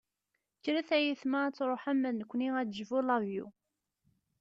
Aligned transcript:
Kkret 0.57 0.89
ay 0.95 1.03
ayetma 1.05 1.39
ad 1.45 1.53
truḥem, 1.55 1.97
ma 1.99 2.09
d 2.11 2.15
nekkni 2.15 2.47
ad 2.59 2.65
d-tejbu 2.67 2.99
lavyu. 3.01 3.47